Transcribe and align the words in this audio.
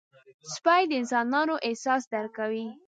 سپي 0.53 0.81
د 0.87 0.91
انسانانو 1.01 1.55
احساس 1.67 2.01
درک 2.11 2.31
کوي. 2.37 2.65